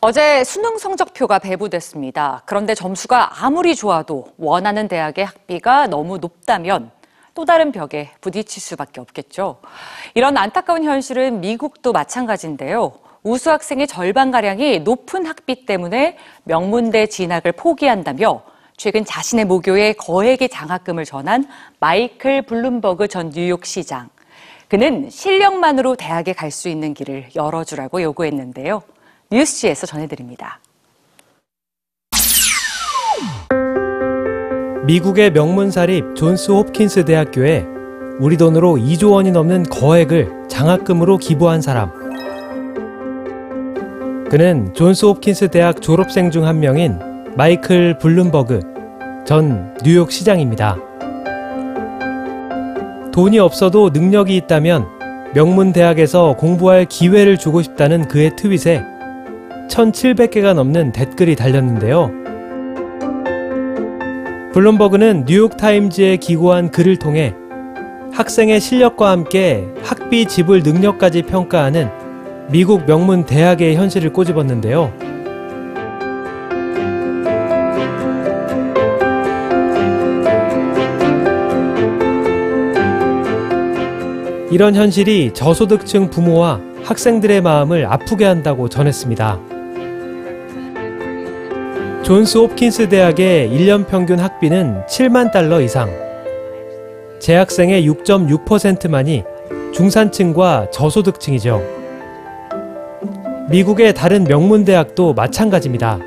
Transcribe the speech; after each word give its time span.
어제 0.00 0.44
수능 0.44 0.78
성적표가 0.78 1.40
배부됐습니다. 1.40 2.42
그런데 2.46 2.76
점수가 2.76 3.44
아무리 3.44 3.74
좋아도 3.74 4.28
원하는 4.38 4.86
대학의 4.86 5.24
학비가 5.24 5.88
너무 5.88 6.18
높다면 6.18 6.92
또 7.34 7.44
다른 7.44 7.72
벽에 7.72 8.10
부딪힐 8.20 8.62
수밖에 8.62 9.00
없겠죠. 9.00 9.58
이런 10.14 10.36
안타까운 10.36 10.84
현실은 10.84 11.40
미국도 11.40 11.92
마찬가지인데요. 11.92 12.92
우수 13.24 13.50
학생의 13.50 13.88
절반가량이 13.88 14.80
높은 14.80 15.26
학비 15.26 15.66
때문에 15.66 16.16
명문대 16.44 17.06
진학을 17.06 17.50
포기한다며 17.52 18.42
최근 18.76 19.04
자신의 19.04 19.46
모교에 19.46 19.94
거액의 19.94 20.48
장학금을 20.48 21.06
전한 21.06 21.48
마이클 21.80 22.42
블룸버그 22.42 23.08
전 23.08 23.30
뉴욕 23.30 23.66
시장. 23.66 24.10
그는 24.68 25.10
실력만으로 25.10 25.96
대학에 25.96 26.34
갈 26.34 26.52
수 26.52 26.68
있는 26.68 26.94
길을 26.94 27.30
열어주라고 27.34 28.00
요구했는데요. 28.00 28.82
뉴스G에서 29.30 29.86
전해드립니다. 29.86 30.60
미국의 34.86 35.32
명문 35.32 35.70
사립 35.70 36.16
존스 36.16 36.50
홉킨스 36.50 37.04
대학교에 37.04 37.66
우리 38.20 38.36
돈으로 38.36 38.76
2조 38.76 39.12
원이 39.12 39.30
넘는 39.32 39.64
거액을 39.64 40.48
장학금으로 40.48 41.18
기부한 41.18 41.60
사람. 41.60 41.92
그는 44.30 44.72
존스 44.74 45.04
홉킨스 45.06 45.48
대학 45.48 45.80
졸업생 45.82 46.30
중 46.30 46.44
한 46.44 46.60
명인 46.60 46.98
마이클 47.36 47.98
블룸버그 47.98 48.60
전 49.26 49.76
뉴욕 49.84 50.10
시장입니다. 50.10 50.78
돈이 53.12 53.38
없어도 53.38 53.90
능력이 53.90 54.34
있다면 54.36 54.86
명문 55.34 55.72
대학에서 55.72 56.34
공부할 56.38 56.86
기회를 56.86 57.36
주고 57.36 57.60
싶다는 57.62 58.08
그의 58.08 58.34
트윗에 58.36 58.82
1,700개가 59.68 60.54
넘는 60.54 60.92
댓글이 60.92 61.36
달렸는데요. 61.36 62.10
블룸버그는 64.52 65.26
뉴욕타임즈에 65.26 66.16
기고한 66.16 66.70
글을 66.70 66.96
통해 66.96 67.34
학생의 68.12 68.60
실력과 68.60 69.10
함께 69.10 69.64
학비 69.82 70.26
지불 70.26 70.62
능력까지 70.62 71.22
평가하는 71.22 71.88
미국 72.50 72.86
명문 72.86 73.24
대학의 73.24 73.76
현실을 73.76 74.12
꼬집었는데요. 74.12 74.92
이런 84.50 84.74
현실이 84.74 85.34
저소득층 85.34 86.08
부모와 86.08 86.58
학생들의 86.82 87.42
마음을 87.42 87.84
아프게 87.84 88.24
한다고 88.24 88.68
전했습니다. 88.68 89.57
존스 92.08 92.38
홉킨스 92.38 92.88
대학의 92.88 93.50
1년 93.50 93.86
평균 93.86 94.18
학비는 94.18 94.86
7만 94.86 95.30
달러 95.30 95.60
이상. 95.60 95.90
재학생의 97.18 97.86
6.6%만이 97.86 99.24
중산층과 99.74 100.70
저소득층이죠. 100.70 101.62
미국의 103.50 103.92
다른 103.92 104.24
명문 104.24 104.64
대학도 104.64 105.12
마찬가지입니다. 105.12 105.98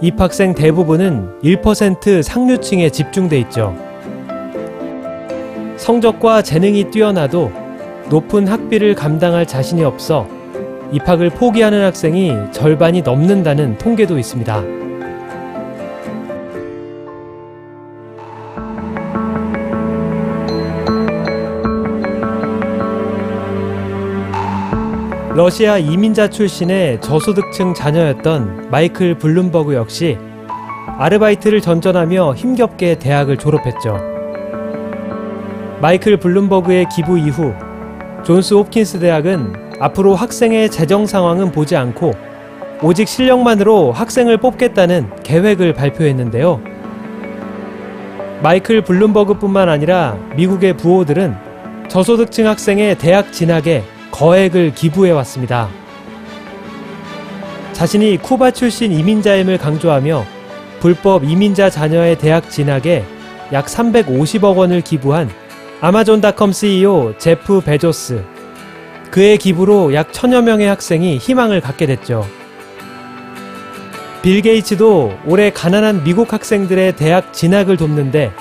입학생 0.00 0.54
대부분은 0.54 1.42
1% 1.44 2.22
상류층에 2.22 2.88
집중돼 2.88 3.38
있죠. 3.40 3.76
성적과 5.76 6.40
재능이 6.40 6.90
뛰어나도 6.90 7.52
높은 8.08 8.48
학비를 8.48 8.94
감당할 8.94 9.44
자신이 9.44 9.84
없어 9.84 10.26
입학을 10.90 11.28
포기하는 11.28 11.84
학생이 11.84 12.32
절반이 12.50 13.02
넘는다는 13.02 13.76
통계도 13.76 14.18
있습니다. 14.18 14.80
러시아 25.34 25.78
이민자 25.78 26.28
출신의 26.28 27.00
저소득층 27.00 27.72
자녀였던 27.72 28.68
마이클 28.70 29.16
블룸버그 29.16 29.72
역시 29.74 30.18
아르바이트를 30.98 31.62
전전하며 31.62 32.34
힘겹게 32.34 32.98
대학을 32.98 33.38
졸업했죠. 33.38 33.98
마이클 35.80 36.18
블룸버그의 36.18 36.86
기부 36.94 37.18
이후 37.18 37.54
존스 38.24 38.52
홉킨스 38.52 38.98
대학은 38.98 39.54
앞으로 39.80 40.14
학생의 40.14 40.70
재정 40.70 41.06
상황은 41.06 41.50
보지 41.50 41.76
않고 41.76 42.12
오직 42.82 43.08
실력만으로 43.08 43.92
학생을 43.92 44.36
뽑겠다는 44.36 45.22
계획을 45.22 45.72
발표했는데요. 45.72 46.60
마이클 48.42 48.82
블룸버그뿐만 48.82 49.70
아니라 49.70 50.18
미국의 50.36 50.76
부호들은 50.76 51.34
저소득층 51.88 52.46
학생의 52.46 52.98
대학 52.98 53.32
진학에 53.32 53.82
거액을 54.12 54.74
기부해 54.74 55.10
왔습니다. 55.10 55.68
자신이 57.72 58.18
쿠바 58.18 58.52
출신 58.52 58.92
이민자임을 58.92 59.58
강조하며 59.58 60.24
불법 60.78 61.24
이민자 61.24 61.70
자녀의 61.70 62.18
대학 62.18 62.48
진학에 62.48 63.04
약 63.52 63.66
350억 63.66 64.56
원을 64.56 64.82
기부한 64.82 65.30
아마존닷컴 65.80 66.52
CEO 66.52 67.14
제프 67.18 67.62
베조스. 67.62 68.22
그의 69.10 69.36
기부로 69.38 69.92
약 69.94 70.12
천여 70.12 70.42
명의 70.42 70.68
학생이 70.68 71.18
희망을 71.18 71.60
갖게 71.60 71.86
됐죠. 71.86 72.26
빌 74.22 74.40
게이츠도 74.40 75.18
올해 75.26 75.50
가난한 75.50 76.04
미국 76.04 76.32
학생들의 76.32 76.94
대학 76.94 77.32
진학을 77.32 77.76
돕는데 77.76 78.32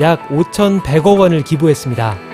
약 0.00 0.28
5,100억 0.30 1.18
원을 1.18 1.42
기부했습니다. 1.42 2.27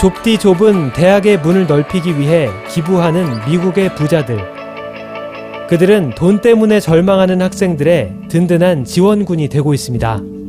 좁디 0.00 0.38
좁은 0.38 0.94
대학의 0.94 1.40
문을 1.40 1.66
넓히기 1.66 2.18
위해 2.18 2.48
기부하는 2.70 3.22
미국의 3.46 3.94
부자들. 3.96 4.38
그들은 5.68 6.14
돈 6.14 6.40
때문에 6.40 6.80
절망하는 6.80 7.42
학생들의 7.42 8.14
든든한 8.30 8.86
지원군이 8.86 9.48
되고 9.48 9.74
있습니다. 9.74 10.39